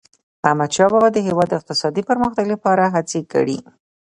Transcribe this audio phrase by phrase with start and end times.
[0.47, 3.57] احمدشاه بابا د هیواد د اقتصادي پرمختګ لپاره هڅي کړي.